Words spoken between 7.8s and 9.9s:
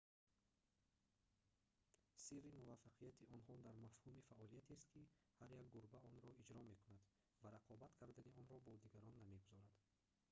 кардани онро бо дигарон намегузорад